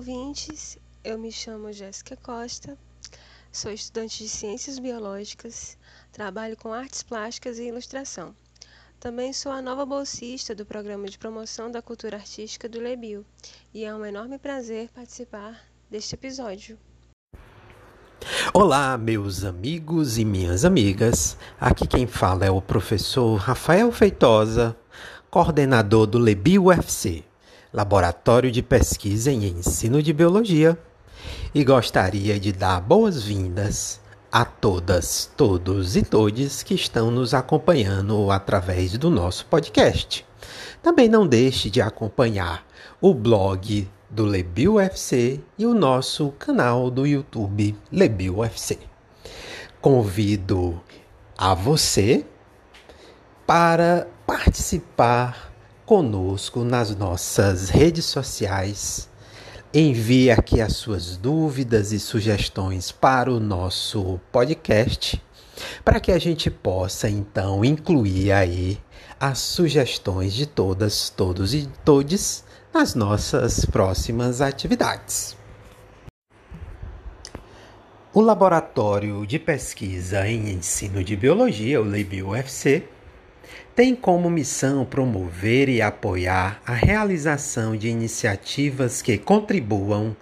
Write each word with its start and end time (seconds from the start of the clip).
ouvintes, 0.00 0.78
eu 1.04 1.18
me 1.18 1.30
chamo 1.30 1.70
Jéssica 1.74 2.16
Costa, 2.16 2.74
sou 3.52 3.70
estudante 3.70 4.22
de 4.22 4.30
Ciências 4.30 4.78
Biológicas, 4.78 5.76
trabalho 6.10 6.56
com 6.56 6.72
artes 6.72 7.02
plásticas 7.02 7.58
e 7.58 7.64
ilustração. 7.64 8.34
Também 8.98 9.30
sou 9.34 9.52
a 9.52 9.60
nova 9.60 9.84
bolsista 9.84 10.54
do 10.54 10.64
Programa 10.64 11.06
de 11.06 11.18
Promoção 11.18 11.70
da 11.70 11.82
Cultura 11.82 12.16
Artística 12.16 12.66
do 12.66 12.80
Lebio 12.80 13.26
e 13.74 13.84
é 13.84 13.94
um 13.94 14.02
enorme 14.02 14.38
prazer 14.38 14.88
participar 14.88 15.60
deste 15.90 16.14
episódio. 16.14 16.78
Olá, 18.54 18.96
meus 18.96 19.44
amigos 19.44 20.16
e 20.16 20.24
minhas 20.24 20.64
amigas. 20.64 21.36
Aqui 21.60 21.86
quem 21.86 22.06
fala 22.06 22.46
é 22.46 22.50
o 22.50 22.62
professor 22.62 23.36
Rafael 23.36 23.92
Feitosa, 23.92 24.74
coordenador 25.30 26.06
do 26.06 26.18
Lebio 26.18 26.68
UFC, 26.68 27.22
Laboratório 27.72 28.50
de 28.50 28.62
Pesquisa 28.62 29.30
em 29.30 29.44
Ensino 29.44 30.02
de 30.02 30.12
Biologia, 30.12 30.78
e 31.54 31.64
gostaria 31.64 32.38
de 32.38 32.52
dar 32.52 32.80
boas-vindas 32.80 34.00
a 34.32 34.44
todas, 34.44 35.30
todos 35.36 35.96
e 35.96 36.02
todes 36.02 36.62
que 36.62 36.74
estão 36.74 37.10
nos 37.10 37.34
acompanhando 37.34 38.30
através 38.30 38.96
do 38.96 39.10
nosso 39.10 39.46
podcast. 39.46 40.24
Também 40.82 41.08
não 41.08 41.26
deixe 41.26 41.68
de 41.68 41.80
acompanhar 41.80 42.64
o 43.00 43.12
blog 43.12 43.88
do 44.08 44.24
Lebil 44.24 44.74
UFC 44.74 45.40
e 45.58 45.66
o 45.66 45.74
nosso 45.74 46.32
canal 46.38 46.90
do 46.90 47.06
YouTube 47.06 47.76
Lebil 47.92 48.38
UFC. 48.38 48.78
Convido 49.80 50.80
a 51.36 51.54
você 51.54 52.24
para 53.46 54.06
participar 54.26 55.49
conosco 55.90 56.62
nas 56.62 56.94
nossas 56.94 57.68
redes 57.68 58.04
sociais 58.04 59.08
Envie 59.74 60.30
aqui 60.30 60.60
as 60.60 60.76
suas 60.76 61.16
dúvidas 61.16 61.90
e 61.90 61.98
sugestões 61.98 62.92
para 62.92 63.28
o 63.28 63.40
nosso 63.40 64.20
podcast, 64.30 65.20
para 65.84 65.98
que 65.98 66.12
a 66.12 66.18
gente 66.20 66.48
possa 66.48 67.10
então 67.10 67.64
incluir 67.64 68.30
aí 68.30 68.78
as 69.18 69.40
sugestões 69.40 70.32
de 70.32 70.46
todas, 70.46 71.10
todos 71.10 71.54
e 71.54 71.68
todes 71.84 72.44
nas 72.72 72.94
nossas 72.94 73.64
próximas 73.64 74.40
atividades. 74.40 75.36
O 78.14 78.20
Laboratório 78.20 79.26
de 79.26 79.40
Pesquisa 79.40 80.24
em 80.28 80.50
Ensino 80.50 81.02
de 81.02 81.16
Biologia, 81.16 81.80
o 81.80 81.84
LabUFC, 81.84 82.84
tem 83.80 83.94
como 83.94 84.28
missão 84.28 84.84
promover 84.84 85.66
e 85.70 85.80
apoiar 85.80 86.60
a 86.66 86.74
realização 86.74 87.74
de 87.74 87.88
iniciativas 87.88 89.00
que 89.00 89.16
contribuam 89.16 90.14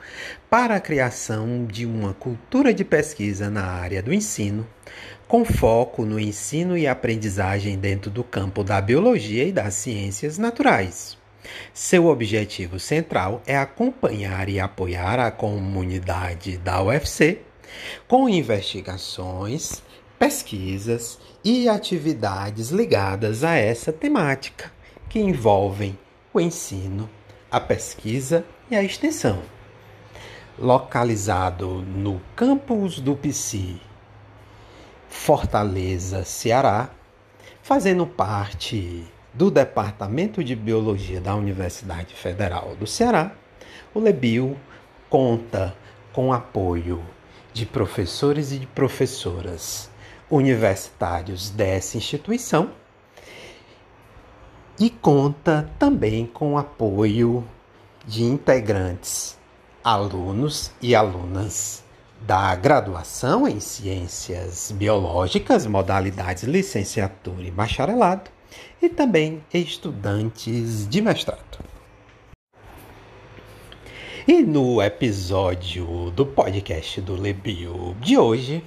para 0.49 0.77
a 0.77 0.81
criação 0.81 1.67
de 1.67 1.85
uma 1.85 2.15
cultura 2.15 2.73
de 2.73 2.85
pesquisa 2.85 3.51
na 3.51 3.65
área 3.65 4.01
do 4.01 4.15
ensino, 4.15 4.65
com 5.27 5.45
foco 5.45 6.05
no 6.05 6.21
ensino 6.21 6.79
e 6.79 6.87
aprendizagem 6.87 7.77
dentro 7.77 8.13
do 8.13 8.23
campo 8.23 8.63
da 8.63 8.81
biologia 8.81 9.43
e 9.43 9.51
das 9.51 9.75
ciências 9.75 10.39
naturais. 10.39 11.19
Seu 11.75 12.07
objetivo 12.07 12.79
central 12.79 13.43
é 13.45 13.59
acompanhar 13.59 14.49
e 14.49 14.61
apoiar 14.61 15.19
a 15.19 15.33
comunidade 15.33 16.59
da 16.59 16.81
UFC 16.81 17.41
com 18.07 18.29
investigações, 18.29 19.83
pesquisas 20.19 21.19
e 21.45 21.69
atividades 21.69 22.71
ligadas 22.71 23.45
a 23.45 23.55
essa 23.55 23.93
temática, 23.93 24.73
que 25.09 25.21
envolvem 25.21 25.97
o 26.35 26.41
ensino, 26.41 27.09
a 27.51 27.61
pesquisa 27.61 28.45
e 28.71 28.77
a 28.77 28.83
extensão. 28.83 29.41
Localizado 30.59 31.83
no 31.83 32.21
campus 32.35 32.99
do 32.99 33.15
PSI, 33.15 33.81
Fortaleza, 35.09 36.25
Ceará, 36.25 36.91
fazendo 37.63 38.07
parte 38.07 39.05
do 39.33 39.51
Departamento 39.51 40.43
de 40.43 40.57
Biologia 40.57 41.21
da 41.21 41.35
Universidade 41.37 42.15
Federal 42.15 42.75
do 42.75 42.87
Ceará, 42.87 43.33
o 43.95 44.01
Lebio 44.01 44.57
conta 45.09 45.75
com 46.13 46.33
apoio 46.33 47.03
de 47.53 47.65
professores 47.65 48.53
e 48.53 48.59
de 48.59 48.67
professoras 48.67 49.89
universitários 50.31 51.51
dessa 51.51 51.97
instituição 51.97 52.71
e 54.79 54.91
conta 54.91 55.69
também 55.79 56.27
com 56.27 56.55
o 56.55 56.59
apoio 56.59 57.47
de 58.07 58.23
integrantes, 58.23 59.37
alunos 59.83 60.71
e 60.81 60.95
alunas 60.95 61.83
da 62.21 62.55
graduação 62.55 63.47
em 63.47 63.61
Ciências 63.61 64.73
Biológicas, 64.73 65.67
modalidades 65.67 66.45
licenciatura 66.45 67.43
e 67.43 67.51
bacharelado, 67.51 68.31
e 68.81 68.89
também 68.89 69.43
estudantes 69.53 70.89
de 70.89 71.01
mestrado. 71.01 71.59
E 74.27 74.43
no 74.43 74.83
episódio 74.83 76.11
do 76.11 76.27
podcast 76.27 77.01
do 77.01 77.15
Lebio 77.15 77.97
de 78.01 78.19
hoje, 78.19 78.63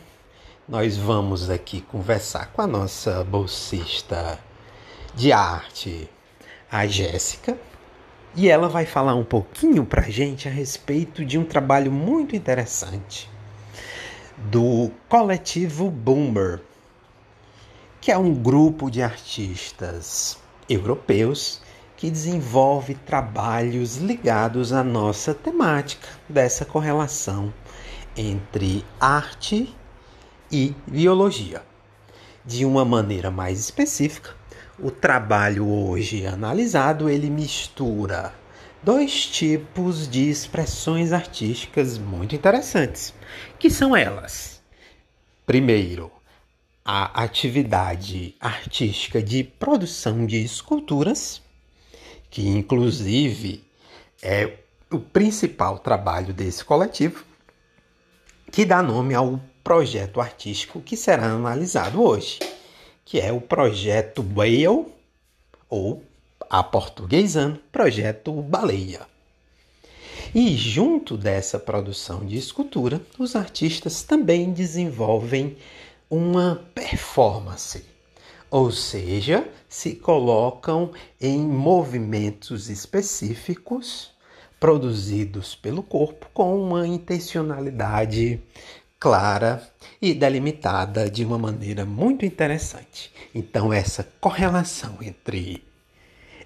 nós 0.71 0.95
vamos 0.95 1.49
aqui 1.49 1.81
conversar 1.81 2.53
com 2.53 2.61
a 2.61 2.65
nossa 2.65 3.25
bolsista 3.25 4.39
de 5.13 5.33
arte, 5.33 6.09
a 6.71 6.87
Jéssica, 6.87 7.57
e 8.33 8.47
ela 8.47 8.69
vai 8.69 8.85
falar 8.85 9.13
um 9.13 9.23
pouquinho 9.25 9.85
para 9.85 10.03
a 10.03 10.09
gente 10.09 10.47
a 10.47 10.51
respeito 10.51 11.25
de 11.25 11.37
um 11.37 11.43
trabalho 11.43 11.91
muito 11.91 12.37
interessante 12.37 13.29
do 14.49 14.89
coletivo 15.09 15.91
Boomer, 15.91 16.61
que 17.99 18.09
é 18.09 18.17
um 18.17 18.33
grupo 18.33 18.89
de 18.89 19.01
artistas 19.01 20.37
europeus 20.69 21.61
que 21.97 22.09
desenvolve 22.09 22.95
trabalhos 22.95 23.97
ligados 23.97 24.71
à 24.71 24.85
nossa 24.85 25.33
temática 25.33 26.07
dessa 26.29 26.63
correlação 26.63 27.53
entre 28.15 28.85
arte 29.01 29.75
e 30.51 30.75
biologia. 30.87 31.63
De 32.45 32.65
uma 32.65 32.83
maneira 32.83 33.31
mais 33.31 33.59
específica, 33.59 34.35
o 34.79 34.89
trabalho 34.89 35.67
hoje 35.67 36.25
analisado 36.25 37.09
ele 37.09 37.29
mistura 37.29 38.33
dois 38.83 39.27
tipos 39.27 40.07
de 40.07 40.29
expressões 40.29 41.13
artísticas 41.13 41.97
muito 41.97 42.35
interessantes, 42.35 43.13
que 43.59 43.69
são 43.69 43.95
elas. 43.95 44.61
Primeiro, 45.45 46.11
a 46.83 47.23
atividade 47.23 48.35
artística 48.39 49.21
de 49.21 49.43
produção 49.43 50.25
de 50.25 50.43
esculturas, 50.43 51.41
que 52.29 52.47
inclusive 52.47 53.63
é 54.21 54.57
o 54.91 54.99
principal 54.99 55.77
trabalho 55.77 56.33
desse 56.33 56.65
coletivo, 56.65 57.23
que 58.51 58.65
dá 58.65 58.81
nome 58.81 59.13
ao 59.13 59.39
projeto 59.63 60.19
artístico 60.19 60.81
que 60.81 60.97
será 60.97 61.25
analisado 61.25 62.01
hoje, 62.01 62.39
que 63.05 63.19
é 63.19 63.31
o 63.31 63.41
projeto 63.41 64.25
Whale, 64.35 64.85
ou 65.69 66.03
a 66.49 66.63
portuguesando, 66.63 67.59
projeto 67.71 68.33
Baleia. 68.41 69.01
E 70.33 70.55
junto 70.55 71.17
dessa 71.17 71.59
produção 71.59 72.25
de 72.25 72.37
escultura, 72.37 73.01
os 73.19 73.35
artistas 73.35 74.03
também 74.03 74.51
desenvolvem 74.51 75.57
uma 76.09 76.61
performance, 76.73 77.85
ou 78.49 78.71
seja, 78.71 79.47
se 79.67 79.95
colocam 79.95 80.91
em 81.19 81.39
movimentos 81.39 82.69
específicos 82.69 84.11
produzidos 84.59 85.55
pelo 85.55 85.81
corpo 85.81 86.27
com 86.33 86.61
uma 86.61 86.85
intencionalidade 86.85 88.39
clara 89.01 89.67
e 89.99 90.13
delimitada 90.13 91.09
de 91.09 91.25
uma 91.25 91.35
maneira 91.35 91.83
muito 91.83 92.23
interessante. 92.23 93.11
Então, 93.33 93.73
essa 93.73 94.03
correlação 94.21 94.99
entre 95.01 95.65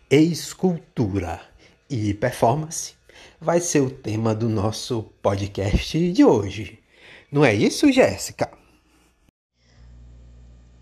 escultura 0.10 1.42
e 1.90 2.13
performance 2.13 2.94
vai 3.42 3.60
ser 3.60 3.81
o 3.81 3.92
tema 3.92 4.34
do 4.34 4.48
nosso 4.48 5.04
podcast 5.22 6.13
de 6.13 6.24
hoje. 6.24 6.81
Não 7.30 7.44
é 7.44 7.54
isso, 7.54 7.92
Jéssica? 7.92 8.50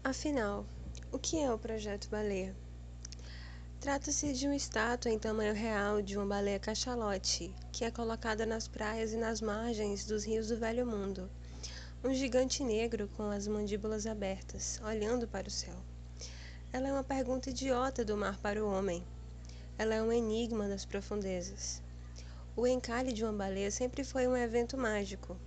Afinal, 0.03 0.67
o 1.11 1.17
que 1.17 1.39
é 1.39 1.51
o 1.51 1.57
projeto 1.57 2.07
Baleia? 2.07 2.55
Trata-se 3.79 4.31
de 4.31 4.45
uma 4.45 4.55
estátua 4.55 5.11
em 5.11 5.17
tamanho 5.17 5.55
real 5.55 6.03
de 6.03 6.15
uma 6.17 6.27
baleia 6.27 6.59
cachalote, 6.59 7.51
que 7.71 7.83
é 7.83 7.89
colocada 7.89 8.45
nas 8.45 8.67
praias 8.67 9.11
e 9.11 9.17
nas 9.17 9.41
margens 9.41 10.05
dos 10.05 10.23
rios 10.23 10.49
do 10.49 10.57
Velho 10.59 10.85
Mundo 10.85 11.27
um 12.05 12.13
gigante 12.13 12.61
negro 12.65 13.07
com 13.15 13.29
as 13.29 13.47
mandíbulas 13.47 14.05
abertas, 14.05 14.77
olhando 14.83 15.25
para 15.25 15.47
o 15.47 15.51
céu. 15.51 15.75
Ela 16.73 16.89
é 16.89 16.91
uma 16.91 17.03
pergunta 17.03 17.49
idiota 17.49 18.03
do 18.03 18.17
mar 18.17 18.37
para 18.39 18.61
o 18.61 18.69
homem. 18.69 19.01
Ela 19.77 19.95
é 19.95 20.03
um 20.03 20.11
enigma 20.11 20.67
das 20.67 20.83
profundezas. 20.83 21.81
O 22.57 22.67
encalhe 22.67 23.13
de 23.13 23.23
uma 23.23 23.31
baleia 23.31 23.71
sempre 23.71 24.03
foi 24.03 24.27
um 24.27 24.35
evento 24.35 24.77
mágico. 24.77 25.37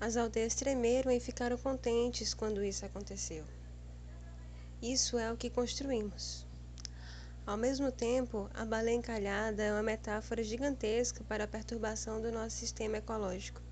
As 0.00 0.16
aldeias 0.16 0.54
tremeram 0.54 1.12
e 1.12 1.20
ficaram 1.20 1.58
contentes 1.58 2.32
quando 2.32 2.64
isso 2.64 2.86
aconteceu. 2.86 3.44
Isso 4.80 5.18
é 5.18 5.30
o 5.30 5.36
que 5.36 5.50
construímos. 5.50 6.46
Ao 7.46 7.58
mesmo 7.58 7.92
tempo, 7.92 8.48
a 8.54 8.64
baleia 8.64 8.96
encalhada 8.96 9.62
é 9.62 9.72
uma 9.72 9.82
metáfora 9.82 10.42
gigantesca 10.42 11.22
para 11.24 11.44
a 11.44 11.48
perturbação 11.48 12.18
do 12.18 12.32
nosso 12.32 12.56
sistema 12.56 12.96
ecológico. 12.96 13.65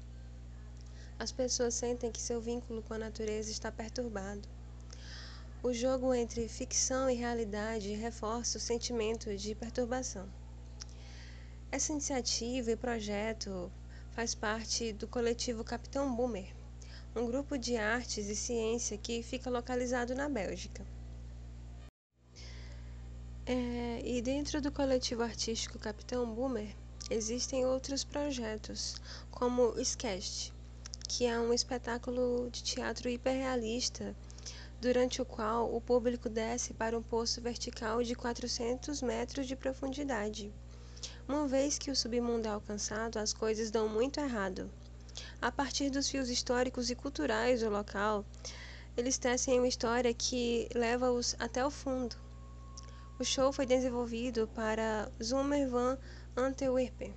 As 1.18 1.30
pessoas 1.30 1.74
sentem 1.74 2.10
que 2.10 2.20
seu 2.20 2.40
vínculo 2.40 2.82
com 2.82 2.94
a 2.94 2.98
natureza 2.98 3.50
está 3.50 3.70
perturbado. 3.70 4.48
O 5.62 5.72
jogo 5.72 6.12
entre 6.12 6.48
ficção 6.48 7.08
e 7.08 7.14
realidade 7.14 7.94
reforça 7.94 8.58
o 8.58 8.60
sentimento 8.60 9.34
de 9.36 9.54
perturbação. 9.54 10.28
Essa 11.70 11.92
iniciativa 11.92 12.70
e 12.70 12.76
projeto 12.76 13.72
faz 14.10 14.34
parte 14.34 14.92
do 14.92 15.08
coletivo 15.08 15.64
Capitão 15.64 16.14
Boomer, 16.14 16.54
um 17.16 17.26
grupo 17.26 17.56
de 17.56 17.76
artes 17.76 18.28
e 18.28 18.36
ciência 18.36 18.98
que 18.98 19.22
fica 19.22 19.48
localizado 19.48 20.14
na 20.14 20.28
Bélgica. 20.28 20.84
É, 23.46 24.00
e 24.04 24.22
dentro 24.22 24.60
do 24.60 24.72
coletivo 24.72 25.22
artístico 25.22 25.78
Capitão 25.78 26.32
Boomer 26.34 26.74
existem 27.10 27.66
outros 27.66 28.02
projetos, 28.04 28.96
como 29.30 29.70
o 29.70 29.80
Sketch, 29.80 30.53
que 31.08 31.26
é 31.26 31.38
um 31.38 31.52
espetáculo 31.52 32.48
de 32.50 32.62
teatro 32.62 33.08
hiperrealista, 33.08 34.14
durante 34.80 35.22
o 35.22 35.24
qual 35.24 35.74
o 35.74 35.80
público 35.80 36.28
desce 36.28 36.74
para 36.74 36.98
um 36.98 37.02
poço 37.02 37.40
vertical 37.40 38.02
de 38.02 38.14
400 38.14 39.02
metros 39.02 39.46
de 39.46 39.56
profundidade. 39.56 40.52
Uma 41.28 41.46
vez 41.46 41.78
que 41.78 41.90
o 41.90 41.96
submundo 41.96 42.48
é 42.48 42.50
alcançado, 42.50 43.18
as 43.18 43.32
coisas 43.32 43.70
dão 43.70 43.88
muito 43.88 44.20
errado. 44.20 44.70
A 45.40 45.50
partir 45.50 45.90
dos 45.90 46.08
fios 46.08 46.28
históricos 46.28 46.90
e 46.90 46.94
culturais 46.94 47.60
do 47.60 47.70
local, 47.70 48.24
eles 48.96 49.18
tecem 49.18 49.58
uma 49.58 49.68
história 49.68 50.12
que 50.12 50.68
leva-os 50.74 51.34
até 51.38 51.64
o 51.64 51.70
fundo 51.70 52.16
o 53.16 53.24
show 53.24 53.52
foi 53.52 53.64
desenvolvido 53.64 54.48
para 54.56 55.08
Zoomer 55.22 55.68
van 55.68 55.96
Antwerpen 56.36 57.14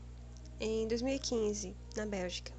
em 0.60 0.88
2015, 0.88 1.75
na 1.95 2.06
Bélgica, 2.06 2.54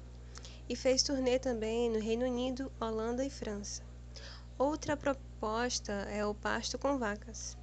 e 0.69 0.75
fez 0.75 1.03
turnê 1.03 1.39
também 1.39 1.89
no 1.89 1.99
Reino 1.99 2.25
Unido, 2.25 2.71
Holanda 2.79 3.25
e 3.25 3.29
França. 3.29 3.83
Outra 4.57 4.95
proposta 4.95 5.91
é 5.91 6.23
o 6.23 6.35
Pasto 6.35 6.77
com 6.77 6.97
Vacas. 6.99 7.57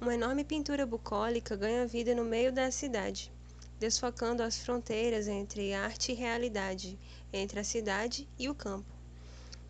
Uma 0.00 0.14
enorme 0.14 0.42
pintura 0.42 0.86
bucólica 0.86 1.54
ganha 1.54 1.86
vida 1.86 2.14
no 2.14 2.24
meio 2.24 2.50
da 2.50 2.70
cidade, 2.70 3.30
desfocando 3.78 4.42
as 4.42 4.58
fronteiras 4.58 5.28
entre 5.28 5.74
arte 5.74 6.12
e 6.12 6.14
realidade, 6.14 6.98
entre 7.32 7.60
a 7.60 7.64
cidade 7.64 8.26
e 8.38 8.48
o 8.48 8.54
campo. 8.54 8.92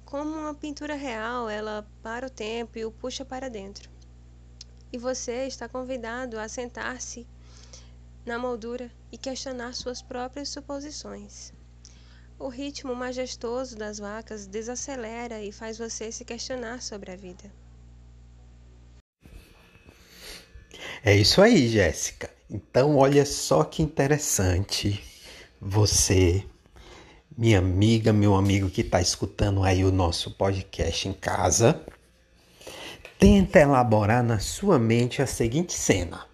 Como 0.05 0.31
uma 0.31 0.55
pintura 0.55 0.95
real, 0.95 1.51
ela 1.51 1.85
para 2.03 2.29
o 2.29 2.31
tempo 2.31 2.79
e 2.79 2.85
o 2.85 2.93
puxa 2.93 3.25
para 3.25 3.51
dentro 3.51 3.91
e 4.93 4.99
você 4.99 5.47
está 5.47 5.69
convidado 5.69 6.39
a 6.39 6.47
sentar-se 6.47 7.27
na 8.27 8.39
moldura 8.39 8.93
e 9.11 9.17
questionar 9.17 9.73
suas 9.73 10.03
próprias 10.03 10.51
suposições. 10.51 11.53
O 12.43 12.49
ritmo 12.49 12.93
majestoso 12.93 13.77
das 13.77 14.01
vacas 14.01 14.49
desacelera 14.49 15.41
e 15.41 15.53
faz 15.53 15.79
você 15.79 16.11
se 16.11 16.25
questionar 16.25 16.83
sobre 16.83 17.13
a 17.13 17.15
vida. 17.15 17.45
É 21.05 21.15
isso 21.15 21.41
aí, 21.41 21.69
Jéssica. 21.69 22.29
Então, 22.51 22.97
olha 22.97 23.25
só 23.25 23.63
que 23.63 23.81
interessante. 23.81 25.01
Você, 25.61 26.45
minha 27.39 27.61
amiga, 27.61 28.13
meu 28.13 28.35
amigo 28.35 28.69
que 28.69 28.81
está 28.81 29.01
escutando 29.01 29.63
aí 29.63 29.85
o 29.85 29.93
nosso 29.93 30.33
podcast 30.33 31.09
em 31.09 31.13
casa, 31.13 31.81
tenta 33.21 33.61
elaborar 33.61 34.25
na 34.25 34.41
sua 34.41 34.81
mente 34.81 35.23
a 35.23 35.29
seguinte 35.29 35.75
cena: 35.75 36.27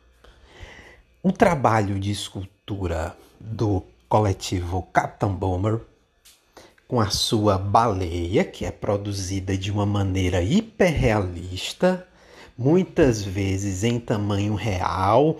um 1.22 1.30
trabalho 1.30 2.00
de 2.00 2.10
escultura 2.10 3.14
do 3.38 3.84
coletivo 4.08 4.84
Captain 4.90 5.34
Bomber 5.34 5.82
com 6.88 6.98
a 7.02 7.10
sua 7.10 7.58
baleia, 7.58 8.42
que 8.42 8.64
é 8.64 8.70
produzida 8.70 9.54
de 9.58 9.70
uma 9.70 9.84
maneira 9.84 10.42
hiperrealista, 10.42 12.08
muitas 12.56 13.22
vezes 13.22 13.84
em 13.84 14.00
tamanho 14.00 14.54
real, 14.54 15.38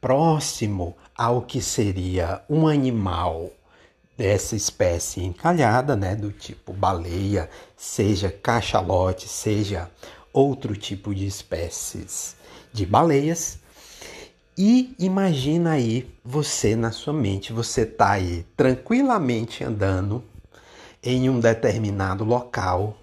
próximo 0.00 0.96
ao 1.16 1.42
que 1.42 1.60
seria 1.60 2.40
um 2.48 2.68
animal 2.68 3.50
dessa 4.16 4.54
espécie 4.54 5.24
encalhada, 5.24 5.96
né, 5.96 6.14
do 6.14 6.30
tipo 6.30 6.72
baleia, 6.72 7.50
seja 7.76 8.30
cachalote, 8.30 9.28
seja 9.28 9.90
outro 10.32 10.76
tipo 10.76 11.12
de 11.12 11.26
espécies 11.26 12.36
de 12.72 12.86
baleias. 12.86 13.58
E 14.56 14.94
imagina 15.00 15.72
aí 15.72 16.08
você 16.24 16.76
na 16.76 16.92
sua 16.92 17.12
mente, 17.12 17.52
você 17.52 17.82
está 17.82 18.12
aí 18.12 18.46
tranquilamente 18.56 19.64
andando 19.64 20.22
em 21.02 21.28
um 21.28 21.40
determinado 21.40 22.24
local, 22.24 22.96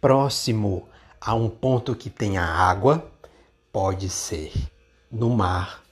próximo 0.00 0.88
a 1.20 1.34
um 1.34 1.48
ponto 1.48 1.94
que 1.94 2.08
tenha 2.08 2.42
água, 2.42 3.10
pode 3.72 4.08
ser 4.08 4.52
no 5.10 5.28
mar, 5.30 5.82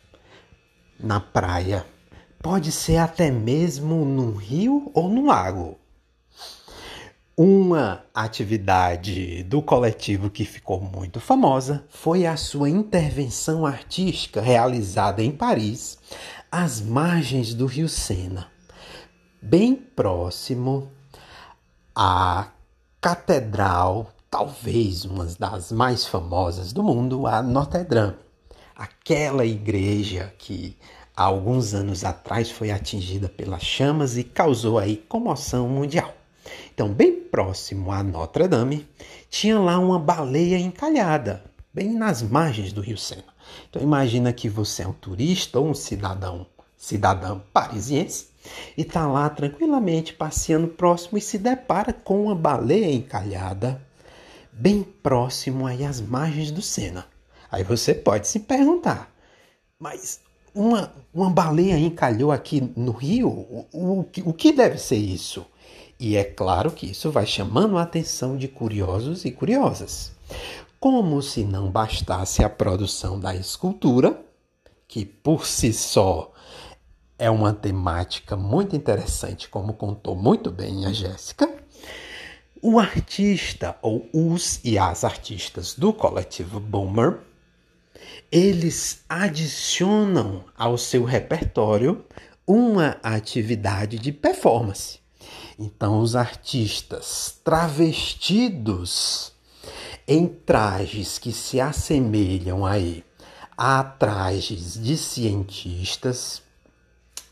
na 0.99 1.21
praia, 1.21 1.85
pode 2.43 2.73
ser 2.73 2.97
até 2.97 3.31
mesmo 3.31 4.05
num 4.05 4.35
rio 4.35 4.91
ou 4.95 5.09
no 5.09 5.27
lago. 5.27 5.79
Uma 7.37 8.05
atividade 8.13 9.45
do 9.45 9.63
coletivo 9.63 10.29
que 10.29 10.45
ficou 10.45 10.81
muito 10.81 11.21
famosa 11.21 11.85
foi 11.89 12.27
a 12.27 12.37
sua 12.37 12.69
intervenção 12.69 13.65
artística 13.65 14.41
realizada 14.41 15.23
em 15.23 15.31
Paris, 15.31 15.99
às 16.51 16.81
margens 16.81 17.55
do 17.55 17.67
rio 17.67 17.89
Sena, 17.89 18.49
bem 19.41 19.77
próximo 19.77 20.91
à 22.01 22.53
catedral, 23.01 24.13
talvez 24.31 25.05
uma 25.05 25.25
das 25.25 25.73
mais 25.73 26.07
famosas 26.07 26.73
do 26.73 26.81
mundo, 26.81 27.27
a 27.27 27.43
Notre 27.43 27.83
Dame. 27.83 28.15
Aquela 28.77 29.45
igreja 29.45 30.33
que 30.39 30.77
há 31.17 31.25
alguns 31.25 31.75
anos 31.75 32.05
atrás 32.05 32.53
foi 32.53 32.71
atingida 32.71 33.29
pelas 33.29 33.65
chamas 33.65 34.17
e 34.17 34.23
causou 34.23 34.79
aí 34.79 34.97
comoção 35.09 35.69
mundial. 35.69 36.15
Então, 36.73 36.89
bem 36.89 37.13
próximo 37.15 37.91
a 37.91 38.01
Notre 38.01 38.47
Dame, 38.47 38.89
tinha 39.29 39.59
lá 39.59 39.77
uma 39.81 39.99
baleia 39.99 40.57
encalhada, 40.57 41.43
bem 41.75 41.93
nas 41.93 42.23
margens 42.23 42.73
do 42.73 42.81
Rio 42.81 42.97
Sena. 42.97 43.25
Então, 43.69 43.83
imagina 43.83 44.33
que 44.33 44.49
você 44.49 44.85
é 44.85 44.87
um 44.87 44.93
turista 44.93 45.59
ou 45.59 45.71
um 45.71 45.75
cidadão, 45.75 46.47
cidadão 46.77 47.43
parisiense, 47.53 48.29
e 48.77 48.83
está 48.83 49.07
lá 49.07 49.29
tranquilamente 49.29 50.13
passeando 50.13 50.69
próximo 50.69 51.19
e 51.19 51.21
se 51.21 51.39
depara 51.39 51.93
com 51.93 52.25
uma 52.25 52.35
baleia 52.35 52.93
encalhada 52.93 53.81
bem 54.53 54.83
próximo 54.83 55.67
aí 55.67 55.85
às 55.85 56.01
margens 56.01 56.51
do 56.51 56.61
Sena. 56.61 57.07
Aí 57.51 57.63
você 57.63 57.95
pode 57.95 58.27
se 58.27 58.41
perguntar, 58.41 59.11
mas 59.79 60.21
uma, 60.55 60.93
uma 61.15 61.31
baleia 61.31 61.79
encalhou 61.79 62.33
aqui 62.33 62.61
no 62.77 62.93
rio? 62.93 63.29
O, 63.29 63.67
o, 63.73 64.01
o 64.25 64.33
que 64.33 64.53
deve 64.53 64.79
ser 64.79 64.97
isso? 64.97 65.47
E 66.01 66.17
é 66.17 66.25
claro 66.25 66.71
que 66.71 66.87
isso 66.87 67.11
vai 67.11 67.27
chamando 67.27 67.79
a 67.79 67.83
atenção 67.83 68.37
de 68.37 68.49
curiosos 68.49 69.25
e 69.25 69.31
curiosas. 69.31 70.13
Como 70.79 71.21
se 71.23 71.45
não 71.45 71.71
bastasse 71.71 72.45
a 72.45 72.49
produção 72.49 73.19
da 73.19 73.35
escultura, 73.35 74.21
que 74.87 75.05
por 75.05 75.47
si 75.47 75.73
só 75.73 76.33
é 77.19 77.29
uma 77.29 77.53
temática 77.53 78.37
muito 78.37 78.77
interessante, 78.77 79.49
como 79.49 79.75
contou 79.75 80.15
muito 80.15 80.51
bem 80.51 80.87
a 80.87 80.93
Jéssica, 80.93 81.53
o 82.63 82.79
artista 82.79 83.77
ou 83.83 84.09
os 84.13 84.61
e 84.65 84.79
as 84.79 85.05
artistas 85.05 85.75
do 85.75 85.93
coletivo 85.93 86.61
Boomer, 86.61 87.21
eles 88.31 89.05
adicionam 89.09 90.45
ao 90.57 90.79
seu 90.79 91.05
repertório 91.05 92.05
uma 92.47 92.97
atividade 93.03 93.99
de 93.99 94.13
performance. 94.13 95.01
Então, 95.59 96.01
os 96.01 96.15
artistas 96.15 97.39
travestidos 97.43 99.33
em 100.07 100.27
trajes 100.27 101.19
que 101.19 101.33
se 101.33 101.61
assemelham 101.61 102.65
aí 102.65 103.05
a 103.57 103.83
trajes 103.83 104.81
de 104.81 104.97
cientistas, 104.97 106.43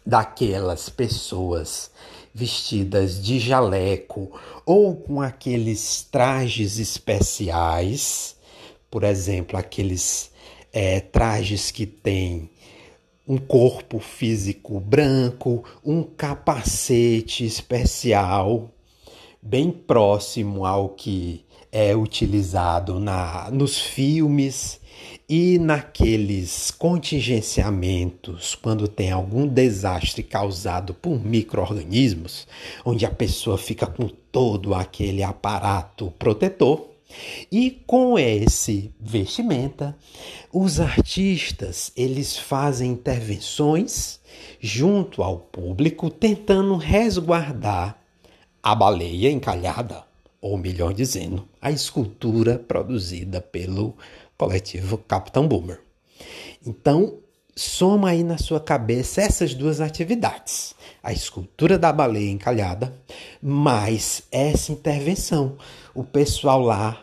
daquelas 0.06 0.88
pessoas 0.88 1.90
vestidas 2.32 3.20
de 3.22 3.40
jaleco 3.40 4.30
ou 4.64 4.94
com 4.94 5.20
aqueles 5.20 6.06
trajes 6.10 6.78
especiais, 6.78 8.36
por 8.88 9.02
exemplo, 9.02 9.58
aqueles 9.58 10.30
é, 10.72 11.00
trajes 11.00 11.70
que 11.70 11.84
têm 11.86 12.48
um 13.26 13.38
corpo 13.38 13.98
físico 13.98 14.78
branco, 14.78 15.64
um 15.84 16.02
capacete 16.02 17.44
especial, 17.44 18.70
bem 19.42 19.70
próximo 19.70 20.64
ao 20.64 20.90
que 20.90 21.44
é 21.72 21.96
utilizado 21.96 23.00
na, 23.00 23.50
nos 23.50 23.78
filmes 23.78 24.80
e 25.28 25.58
naqueles 25.58 26.70
contingenciamentos, 26.70 28.54
quando 28.54 28.86
tem 28.86 29.10
algum 29.10 29.46
desastre 29.46 30.22
causado 30.22 30.94
por 30.94 31.18
micro-organismos, 31.24 32.46
onde 32.84 33.04
a 33.04 33.10
pessoa 33.10 33.58
fica 33.58 33.86
com 33.86 34.08
todo 34.08 34.72
aquele 34.72 35.24
aparato 35.24 36.12
protetor. 36.18 36.90
E 37.50 37.82
com 37.86 38.18
esse 38.18 38.92
vestimenta, 39.00 39.96
os 40.52 40.80
artistas 40.80 41.92
eles 41.96 42.36
fazem 42.36 42.92
intervenções 42.92 44.20
junto 44.60 45.22
ao 45.22 45.38
público, 45.38 46.10
tentando 46.10 46.76
resguardar 46.76 47.98
a 48.62 48.74
baleia 48.74 49.30
encalhada, 49.30 50.04
ou 50.40 50.58
melhor 50.58 50.92
dizendo, 50.92 51.48
a 51.60 51.70
escultura 51.70 52.58
produzida 52.58 53.40
pelo 53.40 53.96
coletivo 54.36 54.98
Capitão 54.98 55.46
Boomer. 55.46 55.80
Então, 56.64 57.18
soma 57.54 58.10
aí 58.10 58.22
na 58.22 58.36
sua 58.36 58.60
cabeça 58.60 59.22
essas 59.22 59.54
duas 59.54 59.80
atividades: 59.80 60.74
a 61.02 61.12
escultura 61.12 61.78
da 61.78 61.92
baleia 61.92 62.30
encalhada, 62.30 62.92
mais 63.42 64.22
essa 64.30 64.72
intervenção. 64.72 65.56
O 65.94 66.04
pessoal 66.04 66.60
lá 66.60 67.02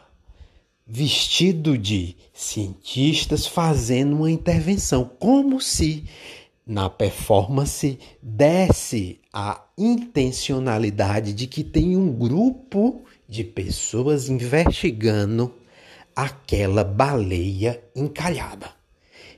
vestido 0.86 1.78
de 1.78 2.16
cientistas 2.34 3.48
fazendo 3.48 4.18
uma 4.18 4.30
intervenção, 4.30 5.10
como 5.18 5.60
se 5.62 6.04
na 6.66 6.90
performance 6.90 8.00
desse 8.22 9.20
a 9.32 9.62
intencionalidade 9.78 11.34
de 11.34 11.48
que 11.48 11.64
tem 11.64 11.98
um 11.98 12.12
grupo 12.12 13.02
de 13.28 13.44
pessoas 13.44 14.30
investigando 14.30 15.54
aquela 16.16 16.84
baleia 16.84 17.84
encalhada. 17.96 18.72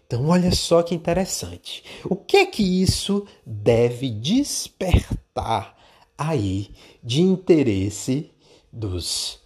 Então, 0.06 0.28
olha 0.28 0.52
só 0.52 0.84
que 0.84 0.94
interessante. 0.94 1.84
O 2.04 2.16
que 2.16 2.38
é 2.38 2.46
que 2.46 2.82
isso 2.82 3.26
deve 3.46 4.10
despertar 4.10 5.76
aí 6.18 6.70
de 7.04 7.22
interesse 7.22 8.32
dos 8.72 9.40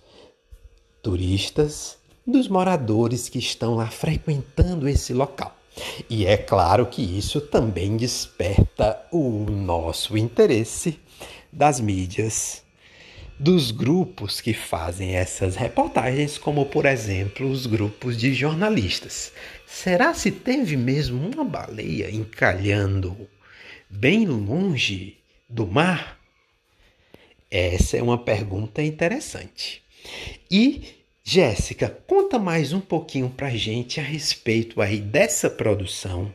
turistas, 1.02 1.98
dos 2.28 2.48
moradores 2.48 3.30
que 3.30 3.40
estão 3.40 3.76
lá 3.76 3.88
frequentando 3.88 4.88
esse 4.88 5.14
local? 5.14 5.56
E 6.10 6.26
é 6.26 6.36
claro 6.36 6.88
que 6.88 7.02
isso 7.02 7.40
também 7.40 7.96
desperta 7.96 9.02
o 9.12 9.46
nosso 9.50 10.18
interesse 10.18 11.00
das 11.52 11.80
mídias 11.80 12.64
dos 13.40 13.72
grupos 13.72 14.42
que 14.42 14.54
fazem 14.54 15.16
essas 15.16 15.56
reportagens, 15.56 16.38
como 16.38 16.66
por 16.66 16.86
exemplo 16.86 17.50
os 17.50 17.66
grupos 17.66 18.18
de 18.18 18.34
jornalistas. 18.34 19.32
Será 19.66 20.14
se 20.14 20.30
teve 20.30 20.76
mesmo 20.76 21.26
uma 21.30 21.46
baleia 21.46 22.12
encalhando 22.12 23.16
bem 23.90 24.26
longe 24.28 25.18
do 25.48 25.66
mar? 25.66 26.20
Essa 27.50 27.98
é 27.98 28.04
uma 28.04 28.18
pergunta 28.18 28.84
interessante. 28.84 29.82
E 30.52 31.00
Jéssica, 31.24 31.90
conta 32.08 32.38
mais 32.38 32.74
um 32.74 32.82
pouquinho 32.82 33.30
pra 33.30 33.50
gente 33.52 34.00
a 34.00 34.04
respeito 34.04 34.82
aí 34.82 34.98
dessa 35.00 35.50
produção 35.50 36.34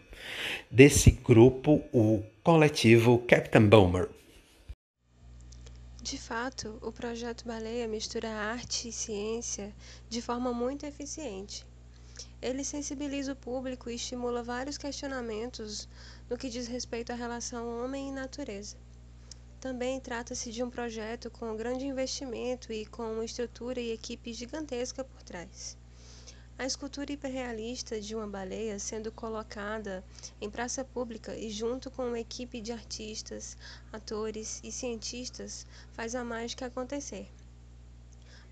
desse 0.70 1.10
grupo, 1.10 1.82
o 1.92 2.22
coletivo 2.42 3.18
Captain 3.18 3.66
Boomer. 3.66 4.08
De 6.04 6.18
fato, 6.18 6.78
o 6.82 6.92
projeto 6.92 7.46
Baleia 7.46 7.88
mistura 7.88 8.28
arte 8.28 8.90
e 8.90 8.92
ciência 8.92 9.74
de 10.06 10.20
forma 10.20 10.52
muito 10.52 10.84
eficiente. 10.84 11.64
Ele 12.42 12.62
sensibiliza 12.62 13.32
o 13.32 13.36
público 13.36 13.88
e 13.88 13.94
estimula 13.94 14.42
vários 14.42 14.76
questionamentos 14.76 15.88
no 16.28 16.36
que 16.36 16.50
diz 16.50 16.66
respeito 16.66 17.10
à 17.10 17.14
relação 17.14 17.82
homem 17.82 18.10
e 18.10 18.12
natureza. 18.12 18.76
Também 19.58 19.98
trata-se 19.98 20.52
de 20.52 20.62
um 20.62 20.68
projeto 20.68 21.30
com 21.30 21.56
grande 21.56 21.86
investimento 21.86 22.70
e 22.70 22.84
com 22.84 23.10
uma 23.10 23.24
estrutura 23.24 23.80
e 23.80 23.90
equipe 23.90 24.30
gigantesca 24.34 25.02
por 25.02 25.22
trás. 25.22 25.74
A 26.56 26.64
escultura 26.64 27.12
hiperrealista 27.12 28.00
de 28.00 28.14
uma 28.14 28.28
baleia 28.28 28.78
sendo 28.78 29.10
colocada 29.10 30.04
em 30.40 30.48
praça 30.48 30.84
pública 30.84 31.34
e 31.36 31.50
junto 31.50 31.90
com 31.90 32.06
uma 32.06 32.20
equipe 32.20 32.60
de 32.60 32.70
artistas, 32.70 33.56
atores 33.92 34.60
e 34.62 34.70
cientistas 34.70 35.66
faz 35.92 36.14
a 36.14 36.22
mágica 36.22 36.66
acontecer. 36.66 37.28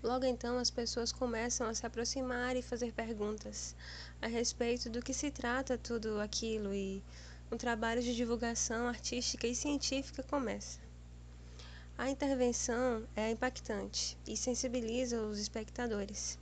Logo 0.03 0.25
então 0.25 0.57
as 0.57 0.69
pessoas 0.69 1.13
começam 1.13 1.65
a 1.65 1.73
se 1.73 1.85
aproximar 1.85 2.57
e 2.57 2.61
fazer 2.61 2.91
perguntas 2.91 3.73
a 4.21 4.27
respeito 4.27 4.89
do 4.89 5.01
que 5.01 5.13
se 5.13 5.31
trata 5.31 5.77
tudo 5.77 6.19
aquilo 6.19 6.73
e 6.73 7.01
um 7.49 7.55
trabalho 7.55 8.01
de 8.03 8.13
divulgação 8.13 8.85
artística 8.85 9.47
e 9.47 9.55
científica 9.55 10.21
começa. 10.23 10.77
A 11.97 12.09
intervenção 12.09 13.07
é 13.15 13.31
impactante 13.31 14.17
e 14.27 14.35
sensibiliza 14.35 15.21
os 15.21 15.39
espectadores 15.39 16.37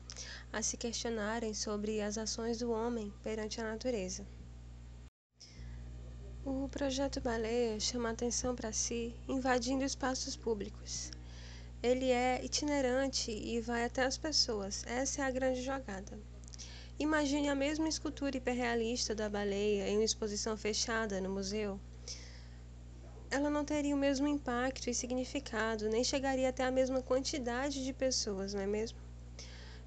a 0.52 0.62
se 0.62 0.78
questionarem 0.78 1.54
sobre 1.54 2.02
as 2.02 2.18
ações 2.18 2.60
do 2.60 2.72
homem 2.72 3.14
perante 3.24 3.60
a 3.60 3.64
natureza. 3.64 4.26
O 6.44 6.68
projeto 6.70 7.22
Baleia 7.22 7.80
chama 7.80 8.10
atenção 8.10 8.56
para 8.56 8.72
si, 8.72 9.16
invadindo 9.28 9.84
espaços 9.84 10.36
públicos. 10.36 11.12
Ele 11.84 12.10
é 12.10 12.44
itinerante 12.44 13.32
e 13.32 13.62
vai 13.62 13.86
até 13.86 14.04
as 14.04 14.18
pessoas. 14.18 14.84
Essa 14.88 15.22
é 15.22 15.26
a 15.26 15.32
grande 15.32 15.62
jogada. 15.62 16.20
Imagine 16.98 17.50
a 17.50 17.56
mesma 17.56 17.88
escultura 17.88 18.38
hiperrealista 18.38 19.16
da 19.16 19.30
baleia 19.30 19.88
em 19.88 19.98
uma 19.98 20.04
exposição 20.04 20.56
fechada 20.58 21.22
no 21.22 21.30
museu. 21.30 21.80
Ela 23.32 23.50
não 23.50 23.64
teria 23.64 23.96
o 23.96 24.00
mesmo 24.00 24.28
impacto 24.28 24.90
e 24.90 24.94
significado, 24.94 25.90
nem 25.90 26.04
chegaria 26.04 26.50
até 26.50 26.64
a 26.64 26.72
mesma 26.72 27.02
quantidade 27.02 27.84
de 27.84 27.94
pessoas, 27.94 28.54
não 28.54 28.62
é 28.62 28.68
mesmo? 28.68 29.00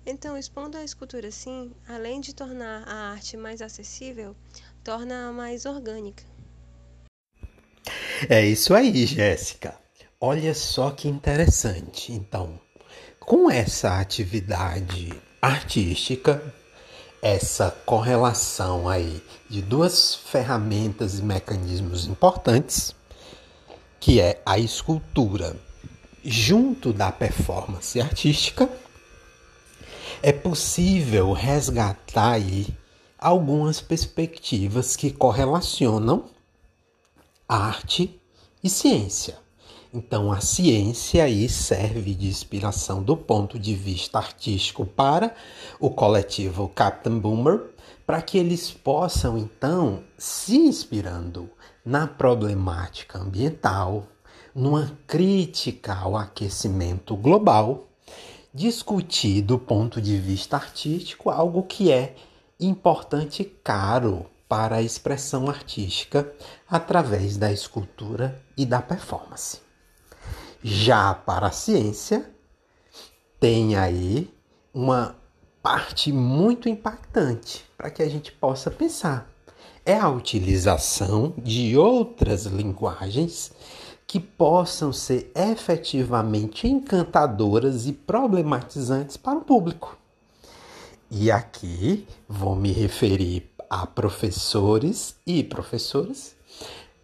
Então, 0.07 0.37
expondo 0.37 0.77
a 0.77 0.85
escultura 0.85 1.29
assim, 1.29 1.73
além 1.89 2.21
de 2.21 2.35
tornar 2.35 2.87
a 2.87 3.13
arte 3.13 3.37
mais 3.37 3.63
acessível, 3.63 4.37
torna-a 4.83 5.33
mais 5.33 5.65
orgânica. 5.65 6.25
É 8.29 8.45
isso 8.45 8.75
aí, 8.75 9.07
Jéssica. 9.07 9.75
Olha 10.21 10.55
só 10.55 10.91
que 10.91 11.09
interessante. 11.09 12.13
Então, 12.13 12.61
com 13.19 13.51
essa 13.51 13.99
atividade 13.99 15.11
artística, 15.41 16.55
essa 17.23 17.71
correlação 17.87 18.87
aí 18.87 19.23
de 19.49 19.63
duas 19.63 20.15
ferramentas 20.15 21.19
e 21.19 21.23
mecanismos 21.23 22.07
importantes, 22.07 22.95
que 23.99 24.21
é 24.21 24.43
a 24.45 24.59
escultura 24.59 25.57
junto 26.23 26.93
da 26.93 27.11
performance 27.11 27.99
artística, 27.99 28.69
é 30.27 30.33
possível 30.33 31.33
resgatar 31.33 32.33
aí 32.33 32.67
algumas 33.19 33.83
perspectivas 33.83 34.97
que 34.97 35.11
correlacionam 35.11 36.25
arte 37.47 38.19
e 38.63 38.71
ciência. 38.71 39.37
Então, 39.93 40.33
a 40.33 40.41
ciência 40.41 41.25
aí 41.25 41.47
serve 41.47 42.15
de 42.15 42.27
inspiração 42.27 43.03
do 43.03 43.15
ponto 43.15 43.59
de 43.59 43.75
vista 43.75 44.17
artístico 44.17 44.87
para 44.87 45.35
o 45.79 45.91
coletivo 45.91 46.71
Captain 46.75 47.19
Boomer, 47.19 47.75
para 48.07 48.23
que 48.23 48.39
eles 48.39 48.71
possam 48.71 49.37
então 49.37 50.03
se 50.17 50.57
inspirando 50.57 51.51
na 51.85 52.07
problemática 52.07 53.19
ambiental, 53.19 54.07
numa 54.55 54.91
crítica 55.07 55.95
ao 55.95 56.17
aquecimento 56.17 57.15
global 57.15 57.91
discutir 58.55 59.43
do 59.43 59.59
ponto 59.59 60.01
de 60.01 60.17
vista 60.17 60.57
artístico 60.57 61.29
algo 61.29 61.65
que 61.65 61.91
é 61.91 62.15
importante 62.61 63.43
e 63.43 63.45
caro 63.45 64.27
para 64.49 64.77
a 64.77 64.83
expressão 64.83 65.49
artística 65.51 66.33
através 66.71 67.37
da 67.37 67.51
escultura 67.51 68.41
e 68.57 68.65
da 68.65 68.81
performance. 68.81 69.59
Já 70.63 71.13
para 71.13 71.49
a 71.49 71.51
ciência, 71.51 72.31
tem 73.41 73.75
aí 73.75 74.33
uma 74.73 75.17
parte 75.61 76.13
muito 76.13 76.69
impactante 76.69 77.65
para 77.77 77.91
que 77.91 78.03
a 78.03 78.09
gente 78.09 78.31
possa 78.31 78.71
pensar. 78.71 79.29
É 79.85 79.99
a 79.99 80.09
utilização 80.09 81.35
de 81.37 81.77
outras 81.77 82.47
linguagens 82.47 83.53
que 84.15 84.21
possam 84.21 84.93
ser 84.93 85.33
efetivamente 85.35 86.69
encantadoras 86.69 87.89
e 87.89 87.93
problematizantes 87.93 89.17
para 89.17 89.37
o 89.37 89.41
público. 89.41 89.99
E 91.11 91.33
aqui 91.33 92.07
vou 92.29 92.55
me 92.55 92.71
referir 92.71 93.51
a 93.69 93.85
professores 93.85 95.17
e 95.27 95.43
professoras, 95.43 96.37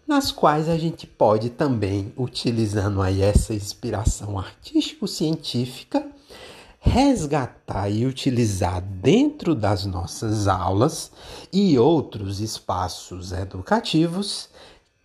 nas 0.06 0.30
quais 0.30 0.68
a 0.68 0.78
gente 0.78 1.04
pode 1.04 1.50
também, 1.50 2.12
utilizando 2.16 3.02
aí 3.02 3.22
essa 3.22 3.52
inspiração 3.52 4.38
artístico-científica, 4.38 6.06
resgatar 6.78 7.90
e 7.90 8.06
utilizar 8.06 8.80
dentro 8.80 9.56
das 9.56 9.84
nossas 9.84 10.46
aulas 10.46 11.10
e 11.52 11.76
outros 11.76 12.38
espaços 12.38 13.32
educativos 13.32 14.48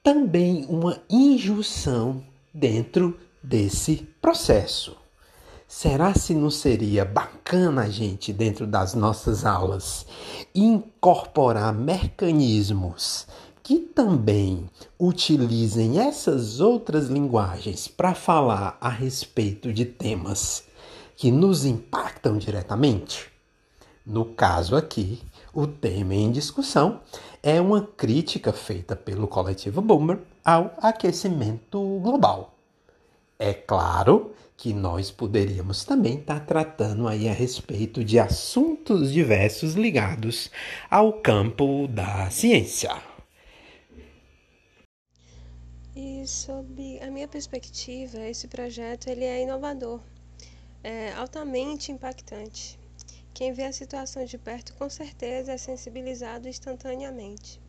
também 0.06 0.68
uma 0.70 1.02
injunção 1.10 2.24
dentro 2.54 3.20
desse 3.42 4.08
processo. 4.22 4.96
Será 5.68 6.14
se 6.14 6.36
não 6.36 6.52
seria 6.52 7.04
bacana 7.04 7.86
a 7.86 7.90
gente, 7.90 8.32
dentro 8.32 8.68
das 8.68 8.94
nossas 8.94 9.48
aulas, 9.48 10.06
incorporar 10.54 11.74
mecanismos 11.74 13.26
que 13.64 13.80
também 13.80 14.70
utilizem 15.00 16.00
essas 16.00 16.60
outras 16.60 17.08
linguagens 17.08 17.88
para 17.88 18.14
falar 18.14 18.78
a 18.80 18.90
respeito 18.90 19.74
de 19.74 19.86
temas 19.86 20.66
que 21.16 21.32
nos 21.32 21.66
impactam 21.66 22.38
diretamente? 22.38 23.26
No 24.06 24.24
caso 24.24 24.76
aqui, 24.76 25.20
o 25.52 25.66
tema 25.66 26.14
em 26.14 26.32
discussão 26.32 27.00
é 27.46 27.62
uma 27.62 27.86
crítica 27.86 28.52
feita 28.52 28.96
pelo 28.96 29.28
coletivo 29.28 29.80
Boomer 29.80 30.18
ao 30.44 30.74
aquecimento 30.82 32.00
global. 32.00 32.58
É 33.38 33.54
claro 33.54 34.34
que 34.58 34.74
nós 34.74 35.12
poderíamos 35.12 35.86
também 35.86 36.16
estar 36.16 36.40
tá 36.40 36.46
tratando 36.46 37.08
aí 37.08 37.30
a 37.30 37.34
respeito 37.34 38.04
de 38.04 38.18
assuntos 38.18 39.14
diversos 39.14 39.76
ligados 39.76 40.50
ao 40.90 41.14
campo 41.22 41.88
da 41.88 42.32
ciência. 42.32 43.00
E 45.96 46.26
sob 46.26 47.00
a 47.00 47.12
minha 47.12 47.28
perspectiva, 47.28 48.18
esse 48.28 48.48
projeto 48.48 49.08
ele 49.08 49.24
é 49.24 49.44
inovador, 49.44 50.00
é 50.84 51.14
altamente 51.14 51.92
impactante. 51.92 52.85
Quem 53.36 53.52
vê 53.52 53.66
a 53.66 53.74
situação 53.74 54.24
de 54.24 54.38
perto 54.38 54.74
com 54.76 54.90
certeza 54.90 55.52
é 55.52 55.58
sensibilizado 55.58 56.48
instantaneamente. 56.48 57.60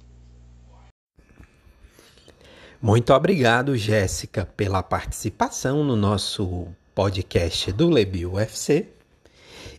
Muito 2.81 3.13
obrigado, 3.13 3.77
Jéssica, 3.77 4.47
pela 4.57 4.81
participação 4.81 5.83
no 5.83 5.97
nosso 5.97 6.69
podcast 6.95 7.73
do 7.73 7.91
Lebi 7.91 8.25
UFC. 8.25 8.87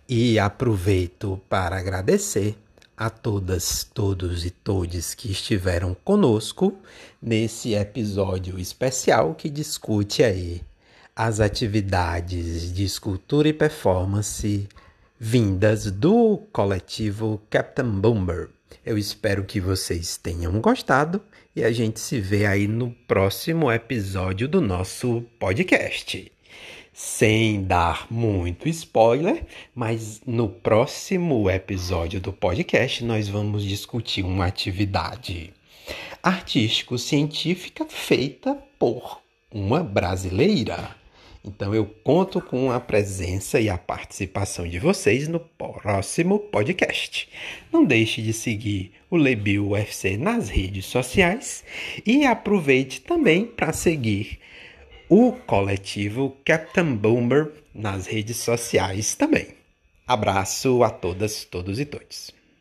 E 0.10 0.38
aproveito 0.38 1.42
para 1.48 1.78
agradecer 1.78 2.58
a 2.98 3.10
todas, 3.10 3.86
todos 3.86 4.46
e 4.46 4.50
todes 4.50 5.14
que 5.14 5.32
estiveram 5.32 5.96
conosco 6.04 6.78
nesse 7.22 7.76
episódio 7.76 8.60
especial 8.60 9.34
que 9.36 9.50
discute 9.50 10.22
aí 10.22 10.62
as 11.16 11.40
atividades 11.40 12.74
de 12.74 12.84
escultura 12.84 13.48
e 13.48 13.54
performance 13.54 14.68
vindas 15.20 15.90
do 15.92 16.38
coletivo 16.52 17.42
Captain 17.50 17.90
Bomber. 17.90 18.50
Eu 18.86 18.98
espero 18.98 19.44
que 19.44 19.60
vocês 19.60 20.18
tenham 20.18 20.62
gostado 20.62 21.22
e 21.56 21.64
a 21.64 21.72
gente 21.72 22.00
se 22.00 22.20
vê 22.20 22.46
aí 22.46 22.68
no 22.68 22.92
próximo 23.08 23.72
episódio 23.72 24.48
do 24.48 24.62
nosso 24.62 25.24
podcast. 25.40 26.32
Sem 26.94 27.64
dar 27.64 28.08
muito 28.10 28.70
spoiler, 28.70 29.46
mas 29.74 30.22
no 30.26 30.50
próximo 30.50 31.50
episódio 31.50 32.20
do 32.20 32.32
podcast 32.32 33.04
nós 33.04 33.28
vamos 33.28 33.64
discutir 33.64 34.24
uma 34.24 34.46
atividade 34.46 35.54
artístico-científica 36.22 37.86
feita 37.86 38.58
por 38.78 39.22
uma 39.52 39.84
brasileira. 39.84 40.96
Então 41.48 41.74
eu 41.74 41.86
conto 42.04 42.42
com 42.42 42.72
a 42.72 42.80
presença 42.80 43.60
e 43.60 43.70
a 43.70 43.78
participação 43.78 44.68
de 44.68 44.80
vocês 44.80 45.28
no 45.28 45.40
próximo 45.40 46.40
podcast. 46.40 47.30
Não 47.72 47.86
deixe 47.86 48.22
de 48.22 48.34
seguir 48.34 48.92
o 49.10 49.16
Lebio 49.16 49.70
UFC 49.70 50.18
nas 50.18 50.50
redes 50.50 50.86
sociais 50.86 51.64
e 52.06 52.26
aproveite 52.26 53.02
também 53.02 53.46
para 53.46 53.72
seguir 53.72 54.40
o 55.10 55.32
coletivo 55.32 56.36
Captain 56.44 56.96
Boomer 56.96 57.52
nas 57.74 58.08
redes 58.08 58.38
sociais 58.38 59.16
também. 59.16 59.48
Abraço 60.06 60.84
a 60.84 60.90
todas, 60.90 61.46
todos 61.46 61.80
e 61.80 61.86
todos. 61.86 62.37